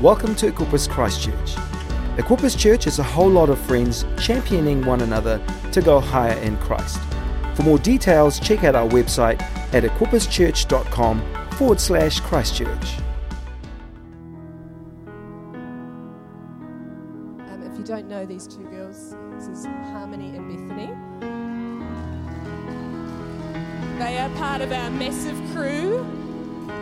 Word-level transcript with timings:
Welcome 0.00 0.34
to 0.36 0.50
Equippers 0.50 0.88
Christchurch. 0.88 1.56
Equippers 2.16 2.58
Church 2.58 2.86
is 2.86 2.98
a 2.98 3.02
whole 3.02 3.28
lot 3.28 3.50
of 3.50 3.58
friends 3.58 4.06
championing 4.18 4.82
one 4.86 5.02
another 5.02 5.42
to 5.72 5.82
go 5.82 6.00
higher 6.00 6.38
in 6.38 6.56
Christ. 6.56 6.98
For 7.54 7.64
more 7.64 7.78
details, 7.78 8.40
check 8.40 8.64
out 8.64 8.74
our 8.74 8.88
website 8.88 9.42
at 9.74 9.82
equipperschurch.com 9.82 11.50
forward 11.50 11.78
slash 11.78 12.18
Christchurch. 12.20 12.98
Um, 17.50 17.62
if 17.70 17.76
you 17.76 17.84
don't 17.84 18.08
know 18.08 18.24
these 18.24 18.46
two 18.46 18.64
girls, 18.70 19.14
this 19.34 19.48
is 19.48 19.66
Harmony 19.66 20.34
and 20.34 20.48
Bethany. 20.48 20.94
They 23.98 24.18
are 24.18 24.30
part 24.38 24.62
of 24.62 24.72
our 24.72 24.90
massive 24.90 25.36
crew, 25.52 25.98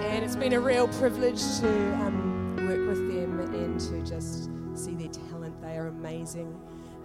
and 0.04 0.24
it's 0.24 0.36
been 0.36 0.52
a 0.52 0.60
real 0.60 0.86
privilege 0.86 1.42
to 1.58 1.68
um, 1.96 2.27
work 2.68 2.86
with 2.86 3.08
them 3.08 3.40
and 3.40 3.80
to 3.80 4.02
just 4.02 4.50
see 4.74 4.94
their 4.94 5.08
talent. 5.08 5.58
They 5.62 5.78
are 5.78 5.86
amazing. 5.86 6.54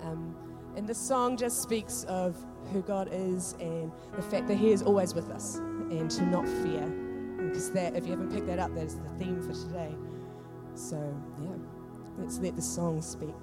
Um, 0.03 0.35
and 0.75 0.85
the 0.85 0.93
song 0.93 1.37
just 1.37 1.61
speaks 1.61 2.03
of 2.09 2.35
who 2.73 2.81
God 2.81 3.07
is 3.11 3.55
and 3.61 3.89
the 4.13 4.21
fact 4.21 4.47
that 4.49 4.57
He 4.57 4.71
is 4.71 4.81
always 4.81 5.13
with 5.13 5.29
us 5.29 5.55
and 5.55 6.11
to 6.11 6.25
not 6.25 6.45
fear. 6.47 6.85
Because 7.37 7.71
that, 7.71 7.95
if 7.95 8.05
you 8.05 8.11
haven't 8.11 8.33
picked 8.33 8.47
that 8.47 8.59
up, 8.59 8.75
that 8.75 8.83
is 8.83 8.95
the 8.95 9.09
theme 9.17 9.41
for 9.41 9.53
today. 9.53 9.95
So, 10.75 10.97
yeah, 11.41 11.55
let's 12.17 12.39
let 12.39 12.57
the 12.57 12.61
song 12.61 13.01
speak. 13.01 13.33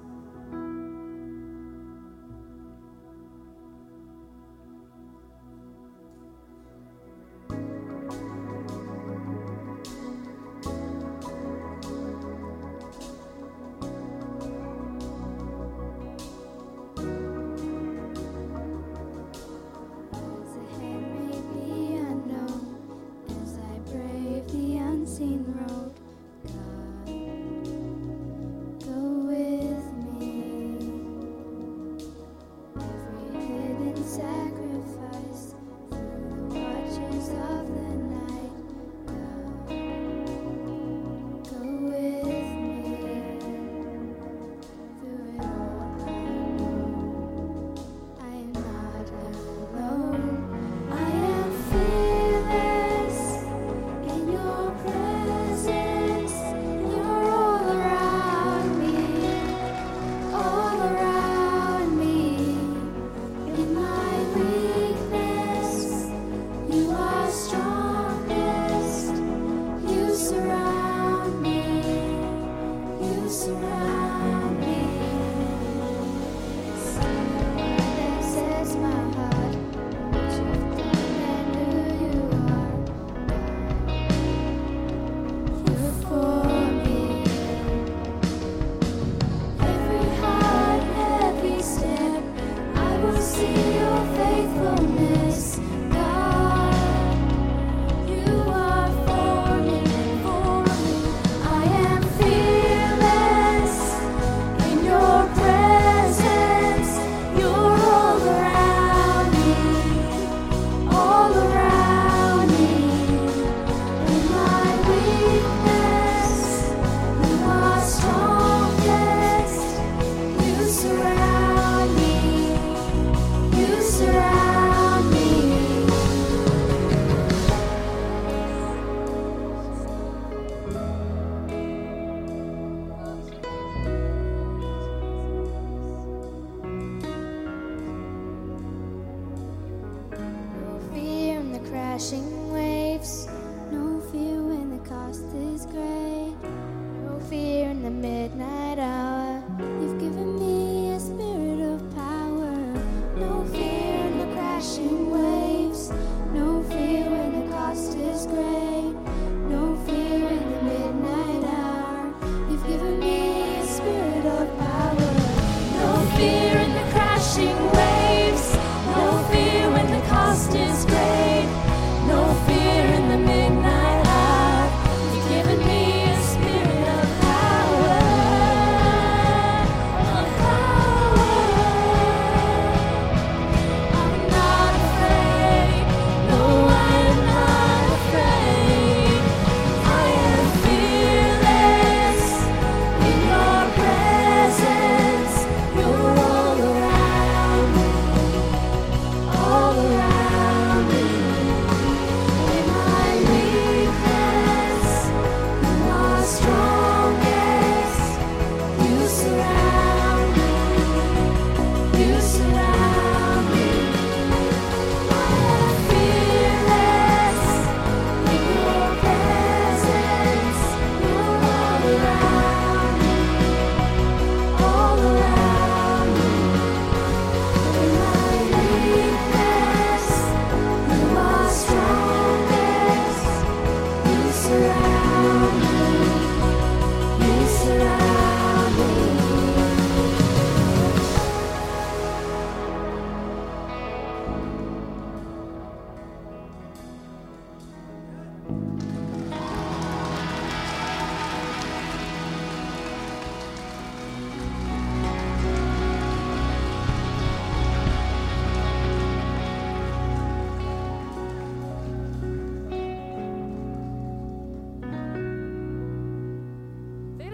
Caixa 142.00 142.29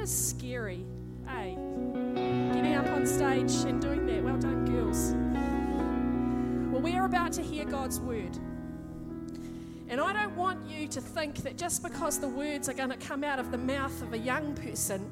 scary, 0.06 0.84
eh? 1.28 1.54
Getting 2.52 2.74
up 2.74 2.86
on 2.86 3.06
stage 3.06 3.52
and 3.68 3.80
doing 3.80 4.06
that. 4.06 4.22
Well 4.22 4.38
done, 4.38 4.64
girls. 4.64 5.14
Well, 6.72 6.82
we 6.82 6.96
are 6.96 7.06
about 7.06 7.32
to 7.32 7.42
hear 7.42 7.64
God's 7.64 8.00
word. 8.00 8.38
And 9.88 10.00
I 10.00 10.12
don't 10.12 10.36
want 10.36 10.68
you 10.68 10.88
to 10.88 11.00
think 11.00 11.36
that 11.38 11.56
just 11.56 11.82
because 11.82 12.18
the 12.18 12.28
words 12.28 12.68
are 12.68 12.74
going 12.74 12.90
to 12.90 12.96
come 12.96 13.22
out 13.22 13.38
of 13.38 13.50
the 13.50 13.58
mouth 13.58 14.02
of 14.02 14.12
a 14.12 14.18
young 14.18 14.54
person, 14.54 15.10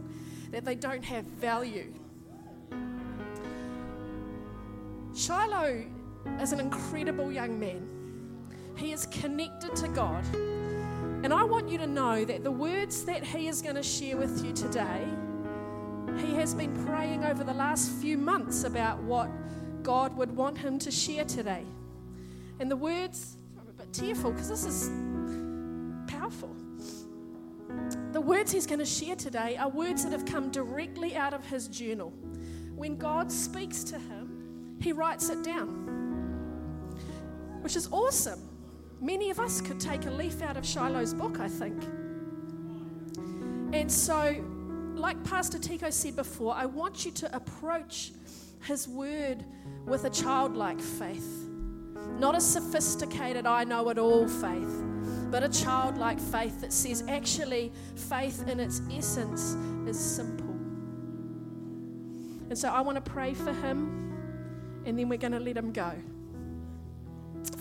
that 0.51 0.65
they 0.65 0.75
don't 0.75 1.05
have 1.05 1.25
value. 1.25 1.93
Shiloh 5.15 5.85
is 6.41 6.53
an 6.53 6.61
incredible 6.61 7.31
young 7.31 7.59
man. 7.59 7.89
He 8.77 8.93
is 8.93 9.07
connected 9.07 9.75
to 9.77 9.89
God. 9.89 10.25
And 11.25 11.33
I 11.33 11.43
want 11.43 11.71
you 11.71 11.79
to 11.79 11.87
know 11.87 12.23
that 12.27 12.45
the 12.45 12.51
words 12.51 13.07
that 13.07 13.25
he 13.25 13.49
is 13.49 13.63
going 13.63 13.77
to 13.77 13.83
share 13.83 14.19
with 14.19 14.45
you 14.45 14.53
today, 14.53 15.09
he 16.19 16.35
has 16.35 16.53
been 16.53 16.77
praying 16.85 17.25
over 17.25 17.43
the 17.43 17.55
last 17.55 17.93
few 17.93 18.19
months 18.19 18.65
about 18.65 19.03
what 19.03 19.31
God 19.83 20.15
would 20.19 20.37
want 20.37 20.59
him 20.59 20.79
to 20.81 20.91
share 20.91 21.25
today. 21.25 21.65
And 22.61 22.71
the 22.71 22.77
words, 22.77 23.39
I'm 23.59 23.67
a 23.67 23.73
bit 23.73 23.91
tearful 23.95 24.33
because 24.33 24.51
this 24.51 24.67
is 24.67 24.91
powerful. 26.09 26.55
The 28.13 28.21
words 28.21 28.53
he's 28.53 28.67
going 28.67 28.81
to 28.81 28.85
share 28.85 29.17
today 29.17 29.57
are 29.57 29.71
words 29.71 30.05
that 30.05 30.13
have 30.13 30.27
come 30.27 30.51
directly 30.51 31.17
out 31.17 31.33
of 31.33 31.43
his 31.47 31.69
journal. 31.69 32.13
When 32.77 32.99
God 32.99 33.33
speaks 33.33 33.83
to 33.85 33.99
him, 33.99 34.77
he 34.79 34.93
writes 34.93 35.31
it 35.31 35.43
down, 35.43 35.71
which 37.63 37.77
is 37.77 37.89
awesome. 37.91 38.43
Many 39.05 39.29
of 39.29 39.39
us 39.39 39.61
could 39.61 39.79
take 39.79 40.07
a 40.07 40.11
leaf 40.11 40.41
out 40.41 40.57
of 40.57 40.65
Shiloh's 40.65 41.13
book, 41.13 41.39
I 41.39 41.47
think. 41.47 41.85
And 43.75 43.93
so, 43.93 44.43
like 44.95 45.23
Pastor 45.25 45.59
Tico 45.59 45.91
said 45.91 46.17
before, 46.17 46.55
I 46.55 46.65
want 46.65 47.05
you 47.05 47.11
to 47.11 47.37
approach 47.37 48.13
his 48.63 48.89
word 48.89 49.45
with 49.85 50.07
a 50.07 50.11
childlike 50.11 50.81
faith. 50.81 51.47
Not 52.19 52.35
a 52.35 52.41
sophisticated, 52.41 53.45
I 53.45 53.65
know 53.65 53.91
it 53.91 53.99
all 53.99 54.27
faith, 54.27 54.83
but 55.31 55.43
a 55.43 55.51
childlike 55.51 56.19
faith 56.19 56.63
that 56.63 56.73
says 56.73 57.05
actually, 57.07 57.75
faith 57.97 58.49
in 58.49 58.59
its 58.59 58.81
essence 58.91 59.55
is 59.87 60.01
simple. 60.01 60.55
And 62.49 62.57
so 62.57 62.71
I 62.71 62.81
want 62.81 63.05
to 63.05 63.11
pray 63.11 63.35
for 63.35 63.53
him, 63.53 64.83
and 64.87 64.99
then 64.99 65.11
we're 65.11 65.19
going 65.19 65.33
to 65.33 65.41
let 65.41 65.59
him 65.59 65.73
go. 65.73 65.93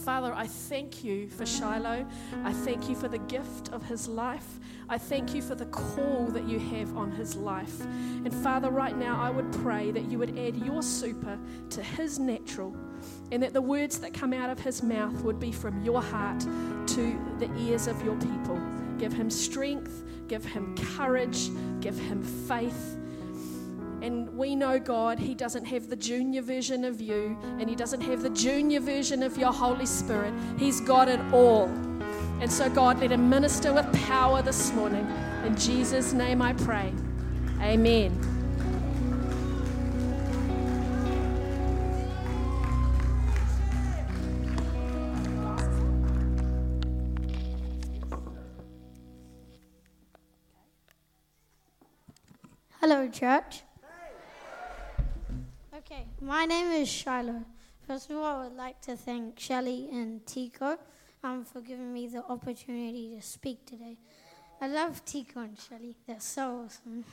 Father, 0.04 0.34
I 0.36 0.48
thank 0.48 1.06
you 1.06 1.30
for 1.30 1.46
Shiloh. 1.46 2.06
I 2.44 2.52
thank 2.52 2.90
you 2.90 2.96
for 2.96 3.08
the 3.08 3.20
gift 3.20 3.70
of 3.70 3.84
his 3.86 4.06
life. 4.10 4.60
I 4.90 4.98
thank 4.98 5.34
you 5.34 5.42
for 5.42 5.56
the 5.56 5.66
call 5.68 6.28
that 6.34 6.44
you 6.44 6.60
have 6.60 6.98
on 6.98 7.10
his 7.10 7.38
life. 7.38 7.80
And 7.82 8.34
Father, 8.34 8.70
right 8.70 8.98
now, 8.98 9.22
I 9.22 9.30
would 9.30 9.50
pray 9.54 9.92
that 9.92 10.12
you 10.12 10.20
would 10.20 10.38
add 10.38 10.58
your 10.58 10.84
super 10.84 11.40
to 11.70 11.82
his 11.82 12.20
natural 12.20 12.76
and 13.32 13.42
that 13.42 13.54
the 13.54 13.62
words 13.62 14.00
that 14.00 14.14
come 14.14 14.34
out 14.34 14.50
of 14.50 14.60
his 14.60 14.84
mouth 14.84 15.24
would 15.24 15.40
be 15.40 15.54
from 15.54 15.82
your 15.86 16.02
heart 16.02 16.42
to 16.42 17.20
the 17.40 17.50
ears 17.60 17.88
of 17.88 18.04
your 18.04 18.18
people. 18.18 18.60
Give 18.98 19.14
him 19.14 19.30
strength, 19.30 20.04
give 20.28 20.44
him 20.44 20.76
courage, 20.98 21.50
give 21.80 21.98
him 21.98 22.22
faith. 22.24 22.93
And 24.04 24.38
we 24.38 24.54
know, 24.54 24.80
God, 24.80 25.18
He 25.18 25.34
doesn't 25.34 25.64
have 25.64 25.88
the 25.88 25.96
junior 25.96 26.42
version 26.42 26.84
of 26.84 27.00
you, 27.00 27.38
and 27.58 27.70
He 27.70 27.76
doesn't 27.76 28.02
have 28.02 28.22
the 28.22 28.32
junior 28.32 28.82
version 28.82 29.24
of 29.24 29.38
your 29.38 29.54
Holy 29.54 29.86
Spirit. 29.86 30.34
He's 30.60 30.82
got 30.82 31.08
it 31.08 31.22
all. 31.32 31.68
And 32.42 32.52
so, 32.52 32.70
God, 32.70 33.00
let 33.00 33.14
Him 33.14 33.30
minister 33.30 33.72
with 33.72 33.90
power 34.06 34.42
this 34.42 34.74
morning. 34.74 35.08
In 35.46 35.56
Jesus' 35.56 36.12
name 36.12 36.42
I 36.42 36.52
pray. 36.52 36.92
Amen. 37.62 38.12
Hello, 52.82 53.08
church. 53.08 53.64
Okay, 55.86 56.06
my 56.22 56.46
name 56.46 56.72
is 56.72 56.88
Shiloh. 56.88 57.44
First 57.86 58.10
of 58.10 58.16
all, 58.16 58.24
I 58.24 58.44
would 58.46 58.56
like 58.56 58.80
to 58.84 58.96
thank 58.96 59.38
Shelley 59.38 59.90
and 59.92 60.26
Tico 60.26 60.78
um, 61.22 61.44
for 61.44 61.60
giving 61.60 61.92
me 61.92 62.08
the 62.08 62.24
opportunity 62.24 63.14
to 63.14 63.22
speak 63.22 63.66
today. 63.66 63.98
I 64.62 64.68
love 64.68 65.04
Tico 65.04 65.42
and 65.42 65.60
Shelley, 65.60 65.98
they're 66.08 66.22
so 66.22 66.64
awesome. 66.66 67.04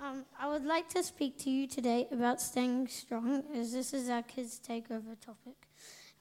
Um, 0.00 0.24
I 0.38 0.46
would 0.46 0.64
like 0.64 0.88
to 0.90 1.02
speak 1.02 1.36
to 1.38 1.50
you 1.50 1.66
today 1.66 2.06
about 2.12 2.40
staying 2.40 2.86
strong, 2.86 3.42
as 3.52 3.72
this 3.72 3.92
is 3.92 4.08
our 4.08 4.22
kids' 4.22 4.60
takeover 4.60 5.18
topic. 5.20 5.66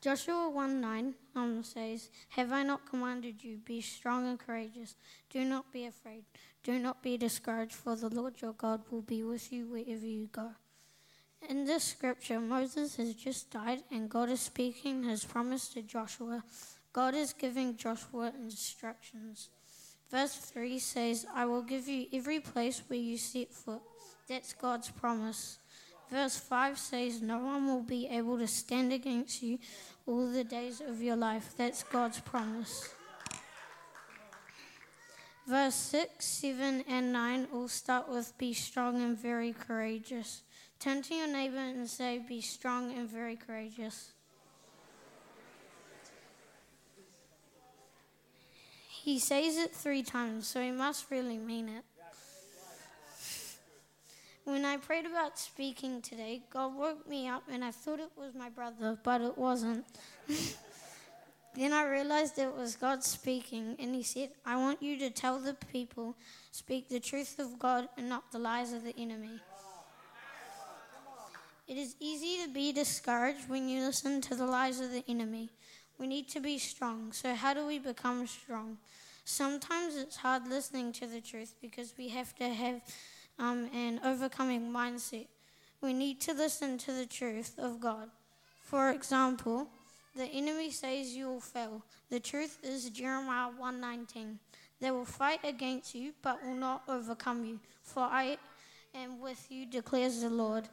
Joshua 0.01 0.49
1 0.49 0.81
9 0.81 1.13
um, 1.35 1.63
says, 1.63 2.09
Have 2.29 2.51
I 2.51 2.63
not 2.63 2.89
commanded 2.89 3.43
you, 3.43 3.57
be 3.57 3.79
strong 3.79 4.27
and 4.27 4.39
courageous? 4.39 4.95
Do 5.29 5.45
not 5.45 5.71
be 5.71 5.85
afraid. 5.85 6.23
Do 6.63 6.79
not 6.79 7.03
be 7.03 7.15
discouraged, 7.15 7.73
for 7.75 7.95
the 7.95 8.09
Lord 8.09 8.41
your 8.41 8.53
God 8.53 8.81
will 8.89 9.03
be 9.03 9.21
with 9.21 9.53
you 9.53 9.67
wherever 9.67 10.05
you 10.05 10.29
go. 10.31 10.53
In 11.49 11.65
this 11.65 11.83
scripture, 11.83 12.39
Moses 12.39 12.95
has 12.95 13.13
just 13.13 13.51
died, 13.51 13.83
and 13.91 14.09
God 14.09 14.29
is 14.29 14.39
speaking 14.39 15.03
his 15.03 15.25
promise 15.25 15.67
to 15.69 15.81
Joshua. 15.81 16.43
God 16.93 17.15
is 17.15 17.33
giving 17.33 17.75
Joshua 17.75 18.31
instructions. 18.39 19.49
Verse 20.09 20.35
3 20.35 20.79
says, 20.79 21.25
I 21.33 21.45
will 21.45 21.63
give 21.63 21.87
you 21.87 22.07
every 22.13 22.39
place 22.39 22.81
where 22.87 22.99
you 22.99 23.17
set 23.17 23.51
foot. 23.51 23.81
That's 24.29 24.53
God's 24.53 24.89
promise. 24.89 25.57
Verse 26.09 26.37
5 26.37 26.77
says, 26.77 27.21
No 27.21 27.39
one 27.39 27.67
will 27.67 27.81
be 27.81 28.07
able 28.07 28.37
to 28.37 28.47
stand 28.47 28.93
against 28.93 29.41
you 29.41 29.57
all 30.05 30.31
the 30.31 30.43
days 30.43 30.81
of 30.81 31.01
your 31.01 31.15
life. 31.15 31.53
That's 31.57 31.83
God's 31.83 32.19
promise. 32.19 32.89
Verse 35.45 35.75
6, 35.75 36.25
7, 36.25 36.85
and 36.87 37.11
9 37.11 37.47
all 37.53 37.67
start 37.67 38.07
with 38.07 38.37
Be 38.37 38.53
strong 38.53 39.01
and 39.01 39.17
very 39.17 39.51
courageous. 39.51 40.43
Turn 40.83 41.01
to 41.03 41.15
your 41.15 41.29
neighbor 41.29 41.59
and 41.59 41.89
say, 41.89 42.19
Be 42.19 42.41
strong 42.41 42.91
and 42.91 43.09
very 43.09 43.37
courageous. 43.37 44.11
He 48.89 49.17
says 49.17 49.55
it 49.55 49.73
three 49.73 50.03
times, 50.03 50.45
so 50.45 50.61
he 50.61 50.71
must 50.71 51.09
really 51.09 51.37
mean 51.37 51.69
it. 51.69 51.85
When 54.43 54.65
I 54.65 54.75
prayed 54.75 55.05
about 55.05 55.39
speaking 55.39 56.01
today, 56.01 56.41
God 56.49 56.75
woke 56.75 57.07
me 57.07 57.29
up 57.29 57.43
and 57.49 57.63
I 57.63 57.71
thought 57.71 58.01
it 58.01 58.11
was 58.17 58.35
my 58.35 58.49
brother, 58.49 58.99
but 59.03 59.21
it 59.21 59.37
wasn't. 59.37 59.85
then 61.55 61.71
I 61.71 61.85
realized 61.85 62.37
it 62.37 62.53
was 62.53 62.75
God 62.75 63.05
speaking, 63.05 63.77
and 63.79 63.95
He 63.95 64.03
said, 64.03 64.31
I 64.45 64.57
want 64.57 64.83
you 64.83 64.99
to 64.99 65.09
tell 65.09 65.39
the 65.39 65.53
people, 65.71 66.17
speak 66.51 66.89
the 66.89 66.99
truth 66.99 67.39
of 67.39 67.57
God 67.57 67.87
and 67.97 68.09
not 68.09 68.33
the 68.33 68.39
lies 68.39 68.73
of 68.73 68.83
the 68.83 68.93
enemy. 68.97 69.39
It 71.67 71.77
is 71.77 71.95
easy 71.99 72.43
to 72.43 72.49
be 72.49 72.73
discouraged 72.73 73.47
when 73.47 73.69
you 73.69 73.85
listen 73.85 74.19
to 74.21 74.35
the 74.35 74.45
lies 74.45 74.81
of 74.81 74.91
the 74.91 75.03
enemy. 75.07 75.49
We 75.97 76.07
need 76.07 76.27
to 76.29 76.41
be 76.41 76.57
strong. 76.57 77.13
So, 77.13 77.33
how 77.35 77.53
do 77.53 77.65
we 77.65 77.79
become 77.79 78.27
strong? 78.27 78.77
Sometimes 79.23 79.95
it's 79.95 80.17
hard 80.17 80.47
listening 80.47 80.91
to 80.93 81.07
the 81.07 81.21
truth 81.21 81.55
because 81.61 81.93
we 81.97 82.09
have 82.09 82.35
to 82.35 82.49
have 82.49 82.81
um, 83.39 83.69
an 83.73 84.01
overcoming 84.03 84.71
mindset. 84.71 85.27
We 85.81 85.93
need 85.93 86.19
to 86.21 86.33
listen 86.33 86.77
to 86.79 86.91
the 86.91 87.05
truth 87.05 87.57
of 87.57 87.79
God. 87.79 88.09
For 88.61 88.91
example, 88.91 89.67
the 90.15 90.25
enemy 90.25 90.69
says 90.71 91.15
you 91.15 91.27
will 91.27 91.39
fail. 91.39 91.81
The 92.09 92.19
truth 92.19 92.59
is 92.61 92.89
Jeremiah 92.89 93.51
1:19. 93.57 94.37
They 94.81 94.91
will 94.91 95.05
fight 95.05 95.39
against 95.45 95.95
you 95.95 96.13
but 96.21 96.43
will 96.43 96.55
not 96.55 96.83
overcome 96.89 97.45
you, 97.45 97.59
for 97.81 98.03
I 98.03 98.37
am 98.93 99.21
with 99.21 99.49
you 99.49 99.65
declares 99.65 100.19
the 100.19 100.29
Lord. 100.29 100.67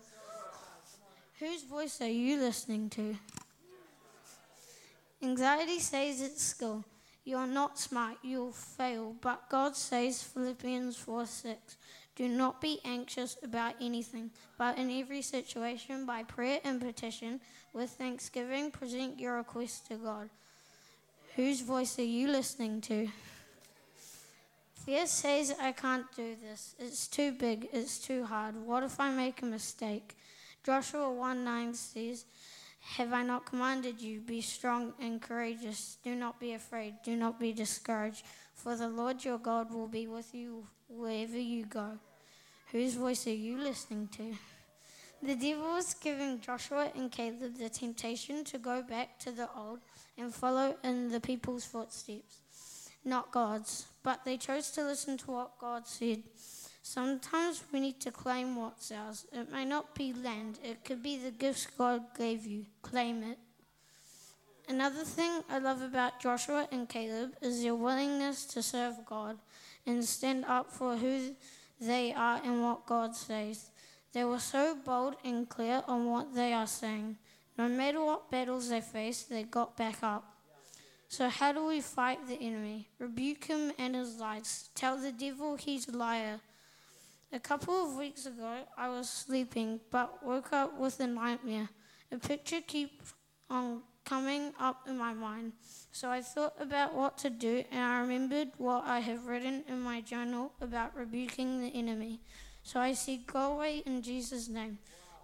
Whose 1.41 1.63
voice 1.63 2.03
are 2.03 2.07
you 2.07 2.39
listening 2.39 2.91
to? 2.91 3.17
Anxiety 5.23 5.79
says 5.79 6.21
it's 6.21 6.43
school, 6.43 6.85
You 7.25 7.39
are 7.39 7.47
not 7.47 7.79
smart, 7.79 8.19
you'll 8.23 8.53
fail. 8.53 9.17
But 9.23 9.49
God 9.49 9.75
says, 9.75 10.23
Philippians 10.23 10.99
4 10.99 11.25
6, 11.25 11.77
do 12.15 12.29
not 12.29 12.61
be 12.61 12.81
anxious 12.85 13.39
about 13.43 13.77
anything, 13.81 14.31
but 14.59 14.77
in 14.77 14.91
every 14.91 15.23
situation, 15.23 16.05
by 16.05 16.25
prayer 16.25 16.61
and 16.63 16.79
petition, 16.79 17.41
with 17.73 17.89
thanksgiving, 17.89 18.71
present 18.71 19.19
your 19.19 19.37
requests 19.37 19.81
to 19.89 19.95
God. 19.95 20.29
Whose 21.37 21.63
voice 21.63 21.99
are 21.99 22.03
you 22.03 22.29
listening 22.29 22.83
to? 22.83 23.09
Fear 24.85 25.07
says, 25.07 25.55
I 25.59 25.73
can't 25.73 26.05
do 26.15 26.37
this. 26.43 26.75
It's 26.79 27.09
too 27.09 27.33
big. 27.33 27.71
It's 27.73 27.99
too 27.99 28.25
hard. 28.25 28.57
What 28.57 28.83
if 28.83 29.01
I 29.01 29.11
make 29.11 29.41
a 29.41 29.47
mistake? 29.47 30.17
Joshua 30.65 31.11
1 31.11 31.45
9 31.45 31.75
says, 31.75 32.27
Have 32.97 33.13
I 33.13 33.23
not 33.23 33.47
commanded 33.47 34.01
you? 34.01 34.21
Be 34.21 34.41
strong 34.41 34.93
and 35.01 35.21
courageous. 35.21 35.99
Do 36.05 36.15
not 36.15 36.39
be 36.39 36.53
afraid. 36.53 36.95
Do 37.05 37.17
not 37.17 37.41
be 37.41 37.53
discouraged. 37.53 38.25
for 38.55 38.77
the 38.77 38.89
Lord 38.89 39.25
your 39.25 39.39
God 39.39 39.73
will 39.73 39.89
be 39.89 40.07
with 40.07 40.35
you 40.35 40.67
wherever 40.89 41.39
you 41.39 41.65
go. 41.65 41.99
Whose 42.73 42.95
voice 42.95 43.27
are 43.27 43.31
you 43.31 43.59
listening 43.59 44.09
to? 44.17 44.35
The 45.23 45.35
devil 45.35 45.75
was 45.75 45.95
giving 45.95 46.41
Joshua 46.41 46.91
and 46.95 47.11
Caleb 47.11 47.59
the 47.59 47.69
temptation 47.69 48.43
to 48.45 48.59
go 48.59 48.83
back 48.83 49.19
to 49.21 49.31
the 49.31 49.49
old 49.55 49.81
and 50.17 50.35
follow 50.35 50.77
in 50.83 51.11
the 51.11 51.21
people's 51.21 51.65
footsteps, 51.65 52.91
not 53.05 53.31
God's. 53.31 53.87
But 54.03 54.25
they 54.25 54.37
chose 54.37 54.71
to 54.73 54.85
listen 54.85 55.19
to 55.19 55.31
what 55.31 55.59
God 55.59 55.87
said. 55.87 56.23
Sometimes 56.91 57.63
we 57.73 57.79
need 57.79 58.01
to 58.01 58.11
claim 58.11 58.57
what's 58.57 58.91
ours. 58.91 59.25
It 59.33 59.53
may 59.53 59.65
not 59.65 59.95
be 59.95 60.13
land, 60.13 60.59
it 60.65 60.85
could 60.85 61.05
be 61.05 61.19
the 61.19 61.31
gifts 61.31 61.69
God 61.79 62.03
gave 62.19 62.45
you. 62.45 62.67
Claim 62.83 63.23
it. 63.23 63.39
Another 64.69 65.05
thing 65.05 65.45
I 65.49 65.61
love 65.61 65.83
about 65.83 66.19
Joshua 66.21 66.67
and 66.73 66.89
Caleb 66.89 67.37
is 67.41 67.63
their 67.63 67.77
willingness 67.77 68.45
to 68.47 68.61
serve 68.61 69.07
God 69.07 69.39
and 69.87 70.05
stand 70.05 70.45
up 70.47 70.73
for 70.73 70.97
who 70.97 71.37
they 71.81 72.13
are 72.13 72.41
and 72.45 72.61
what 72.61 72.87
God 72.87 73.15
says. 73.15 73.71
They 74.13 74.25
were 74.25 74.41
so 74.41 74.75
bold 74.75 75.15
and 75.25 75.49
clear 75.49 75.85
on 75.87 76.11
what 76.11 76.35
they 76.35 76.53
are 76.53 76.67
saying. 76.67 77.19
No 77.57 77.69
matter 77.69 78.05
what 78.05 78.33
battles 78.33 78.69
they 78.69 78.81
faced, 78.81 79.31
they 79.31 79.45
got 79.45 79.77
back 79.77 80.03
up. 80.03 80.25
So, 81.07 81.29
how 81.29 81.53
do 81.53 81.67
we 81.67 81.83
fight 81.83 82.27
the 82.27 82.41
enemy? 82.41 82.89
Rebuke 82.99 83.45
him 83.45 83.71
and 83.79 83.95
his 83.95 84.19
lies. 84.19 84.71
Tell 84.75 84.97
the 84.97 85.13
devil 85.13 85.55
he's 85.55 85.87
a 85.87 85.97
liar. 85.97 86.41
A 87.33 87.39
couple 87.39 87.75
of 87.75 87.97
weeks 87.97 88.27
ago, 88.27 88.65
I 88.77 88.89
was 88.89 89.09
sleeping 89.09 89.79
but 89.93 90.25
woke 90.25 90.53
up 90.53 90.77
with 90.77 90.99
a 90.99 91.07
nightmare. 91.07 91.69
A 92.11 92.19
picture 92.19 92.61
kept 92.61 93.15
on 93.49 93.83
coming 94.05 94.53
up 94.59 94.89
in 94.89 94.99
my 94.99 95.13
mind. 95.13 95.53
So 95.93 96.11
I 96.11 96.23
thought 96.23 96.55
about 96.59 96.93
what 96.93 97.17
to 97.19 97.31
do, 97.31 97.63
and 97.71 97.81
I 97.81 98.01
remembered 98.01 98.49
what 98.59 98.85
I 98.85 98.99
have 98.99 99.27
written 99.27 99.63
in 99.69 99.81
my 99.81 100.01
journal 100.01 100.53
about 100.61 100.97
rebuking 100.97 101.61
the 101.63 101.69
enemy. 101.69 102.21
So 102.65 102.81
I 102.81 102.95
said, 102.95 103.27
Go 103.29 103.53
away 103.53 103.85
in 103.87 104.03
Jesus' 104.03 104.49
name. 104.49 104.79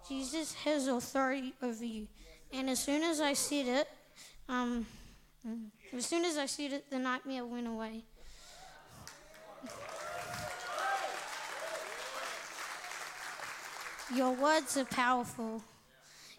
Jesus 0.07 0.53
has 0.63 0.87
authority 0.87 1.53
over 1.61 1.83
you. 1.83 2.07
And 2.53 2.69
as 2.69 2.79
soon 2.79 3.03
as 3.03 3.19
I 3.19 3.33
said 3.33 3.67
it, 3.67 3.89
um, 4.47 4.85
as 5.93 6.05
soon 6.05 6.23
as 6.23 6.37
I 6.37 6.45
said 6.45 6.71
it, 6.71 6.89
the 6.89 6.99
nightmare 6.99 7.45
went 7.45 7.67
away. 7.67 8.05
Your 14.15 14.31
words 14.31 14.77
are 14.77 14.85
powerful. 14.85 15.61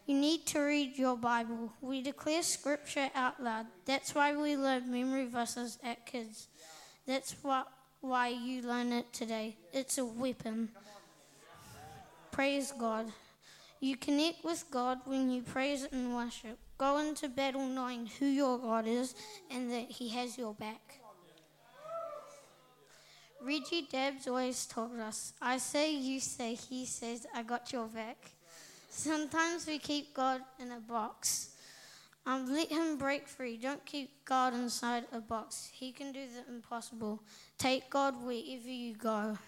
You 0.07 0.15
need 0.15 0.47
to 0.47 0.61
read 0.61 0.97
your 0.97 1.17
Bible. 1.17 1.71
We 1.83 2.01
declare 2.01 2.43
scripture 2.43 3.11
out 3.15 3.43
loud. 3.43 3.67
That's 3.85 4.15
why 4.15 4.35
we 4.35 4.57
learn 4.57 4.91
memory 4.91 5.27
verses 5.27 5.79
at 5.85 6.07
kids. 6.07 6.49
That's 7.07 7.35
what, 7.43 7.69
why 8.01 8.29
you 8.29 8.63
learn 8.63 8.93
it 8.93 9.13
today. 9.13 9.57
It's 9.73 9.99
a 9.99 10.05
weapon. 10.07 10.71
Praise 12.33 12.73
God. 12.73 13.13
You 13.81 13.97
connect 13.97 14.45
with 14.45 14.65
God 14.71 15.01
when 15.05 15.31
you 15.31 15.43
praise 15.43 15.87
and 15.93 16.15
worship. 16.15 16.59
Go 16.79 16.99
into 16.99 17.29
battle 17.29 17.67
knowing 17.67 18.07
who 18.19 18.27
your 18.27 18.59
God 18.59 18.87
is 18.87 19.15
and 19.51 19.71
that 19.71 19.91
He 19.91 20.09
has 20.11 20.39
your 20.39 20.55
back. 20.55 21.01
Reggie 23.41 23.87
Dabbs 23.91 24.27
always 24.27 24.67
told 24.67 24.99
us, 24.99 25.33
I 25.41 25.59
say, 25.59 25.95
you 25.95 26.21
say, 26.21 26.55
he 26.55 26.85
says, 26.85 27.27
I 27.35 27.43
got 27.43 27.73
your 27.73 27.87
back. 27.87 28.17
Sometimes 28.91 29.67
we 29.67 29.79
keep 29.79 30.13
God 30.13 30.41
in 30.59 30.73
a 30.73 30.81
box. 30.81 31.51
Um, 32.27 32.53
let 32.53 32.69
him 32.69 32.99
break 32.99 33.29
free. 33.29 33.57
Don't 33.57 33.85
keep 33.87 34.25
God 34.25 34.55
inside 34.55 35.05
a 35.13 35.21
box. 35.21 35.71
He 35.73 35.93
can 35.93 36.13
do 36.13 36.21
the 36.27 36.53
impossible. 36.53 37.23
Take 37.59 37.89
God 37.89 38.15
wherever 38.23 38.69
you 38.69 38.95
go. 38.95 39.39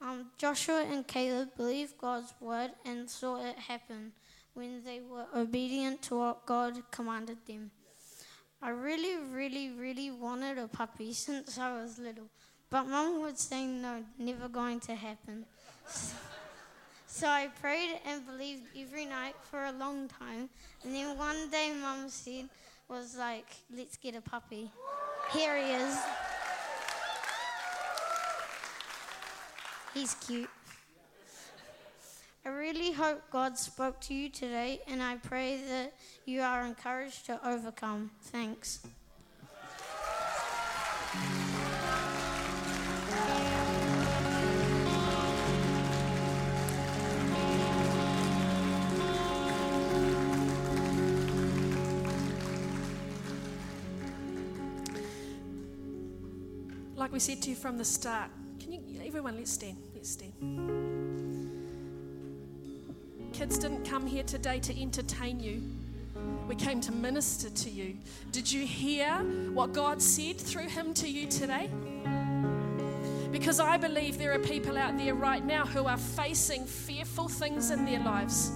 Um, 0.00 0.30
Joshua 0.38 0.84
and 0.90 1.06
Caleb 1.06 1.56
believed 1.56 1.98
God's 1.98 2.32
word 2.40 2.70
and 2.84 3.10
saw 3.10 3.44
it 3.44 3.58
happen 3.58 4.12
when 4.54 4.84
they 4.84 5.00
were 5.00 5.26
obedient 5.34 6.02
to 6.02 6.18
what 6.18 6.46
God 6.46 6.82
commanded 6.90 7.38
them. 7.46 7.70
I 8.62 8.70
really, 8.70 9.16
really, 9.16 9.70
really 9.70 10.10
wanted 10.10 10.58
a 10.58 10.68
puppy 10.68 11.12
since 11.12 11.58
I 11.58 11.74
was 11.80 11.98
little. 11.98 12.28
But 12.68 12.84
mum 12.84 13.22
would 13.22 13.38
say, 13.38 13.64
no, 13.66 14.04
never 14.18 14.48
going 14.48 14.80
to 14.80 14.94
happen. 14.94 15.44
so 17.06 17.28
I 17.28 17.48
prayed 17.60 18.00
and 18.06 18.26
believed 18.26 18.62
every 18.76 19.06
night 19.06 19.36
for 19.50 19.64
a 19.64 19.72
long 19.72 20.08
time. 20.08 20.48
And 20.84 20.94
then 20.94 21.16
one 21.16 21.48
day 21.50 21.72
mum 21.80 22.08
said, 22.08 22.48
was 22.88 23.16
like, 23.16 23.46
let's 23.76 23.96
get 23.96 24.14
a 24.14 24.20
puppy. 24.20 24.70
Here 25.32 25.56
he 25.56 25.72
is. 25.72 25.98
He's 29.94 30.14
cute. 30.14 30.50
I 32.44 32.50
really 32.50 32.92
hope 32.92 33.22
God 33.30 33.58
spoke 33.58 34.00
to 34.02 34.14
you 34.14 34.28
today, 34.28 34.80
and 34.86 35.02
I 35.02 35.16
pray 35.16 35.60
that 35.68 35.94
you 36.26 36.42
are 36.42 36.64
encouraged 36.64 37.26
to 37.26 37.40
overcome. 37.44 38.12
Thanks. 38.22 38.86
Like 56.96 57.12
we 57.12 57.18
said 57.18 57.42
to 57.42 57.50
you 57.50 57.56
from 57.56 57.76
the 57.76 57.84
start, 57.84 58.30
can 58.58 58.72
you, 58.72 58.80
everyone, 59.04 59.36
let's 59.36 59.50
stand. 59.50 59.76
Let's 59.94 60.10
stand. 60.10 60.32
Kids 63.34 63.58
didn't 63.58 63.84
come 63.84 64.06
here 64.06 64.22
today 64.22 64.58
to 64.60 64.80
entertain 64.80 65.38
you. 65.38 65.60
We 66.48 66.54
came 66.54 66.80
to 66.80 66.92
minister 66.92 67.50
to 67.50 67.70
you. 67.70 67.98
Did 68.32 68.50
you 68.50 68.66
hear 68.66 69.10
what 69.52 69.74
God 69.74 70.00
said 70.00 70.38
through 70.38 70.68
him 70.68 70.94
to 70.94 71.06
you 71.06 71.26
today? 71.26 71.68
Because 73.30 73.60
I 73.60 73.76
believe 73.76 74.16
there 74.16 74.32
are 74.32 74.38
people 74.38 74.78
out 74.78 74.96
there 74.96 75.14
right 75.14 75.44
now 75.44 75.66
who 75.66 75.84
are 75.84 75.98
facing 75.98 76.64
fearful 76.64 77.28
things 77.28 77.70
in 77.70 77.84
their 77.84 78.00
lives. 78.00 78.50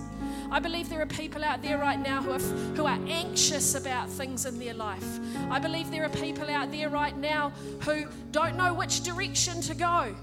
I 0.53 0.59
believe 0.59 0.89
there 0.89 1.01
are 1.01 1.07
people 1.07 1.45
out 1.45 1.63
there 1.63 1.79
right 1.79 2.01
now 2.01 2.23
who 2.23 2.33
are, 2.33 2.39
who 2.75 2.85
are 2.87 2.99
anxious 3.09 3.75
about 3.77 4.09
things 4.09 4.47
in 4.47 4.59
their 4.59 4.75
life. 4.75 5.21
I 5.49 5.59
believe 5.61 5.91
there 5.91 6.05
are 6.05 6.09
people 6.09 6.51
out 6.51 6.73
there 6.73 6.89
right 6.89 7.17
now 7.17 7.51
who 7.83 8.07
don't 8.33 8.57
know 8.57 8.75
which 8.75 9.03
direction 9.03 9.61
to 9.63 9.75
go. 9.75 10.15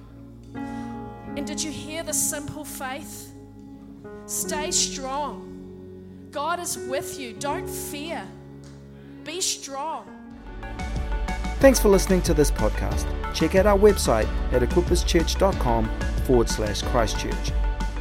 And 0.55 1.45
did 1.47 1.63
you 1.63 1.71
hear 1.71 2.03
the 2.03 2.13
simple 2.13 2.65
faith? 2.65 3.31
Stay 4.25 4.71
strong. 4.71 6.29
God 6.31 6.59
is 6.59 6.77
with 6.77 7.19
you. 7.19 7.33
Don't 7.33 7.69
fear. 7.69 8.21
Be 9.23 9.39
strong. 9.39 10.13
Thanks 11.59 11.79
for 11.79 11.89
listening 11.89 12.21
to 12.23 12.33
this 12.33 12.51
podcast. 12.51 13.05
Check 13.33 13.55
out 13.55 13.65
our 13.65 13.77
website 13.77 14.27
at 14.51 14.61
equipperschurch.com 14.61 15.89
forward 16.25 16.49
slash 16.49 16.81
Christchurch. 16.83 17.51